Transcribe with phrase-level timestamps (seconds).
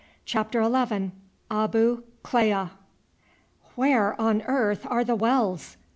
[0.25, 1.11] CHAPTER XI.
[1.51, 2.71] ABU KLEA
[3.75, 5.77] "Where on earth are the wells?"